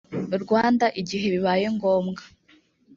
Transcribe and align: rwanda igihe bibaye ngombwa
rwanda 0.43 0.85
igihe 1.01 1.25
bibaye 1.33 1.65
ngombwa 1.75 2.21